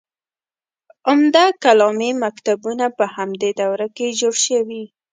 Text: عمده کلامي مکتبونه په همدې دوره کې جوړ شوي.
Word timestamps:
عمده 1.09 1.43
کلامي 1.63 2.11
مکتبونه 2.23 2.85
په 2.97 3.05
همدې 3.15 3.51
دوره 3.61 3.87
کې 3.97 4.07
جوړ 4.19 4.35
شوي. 4.47 4.83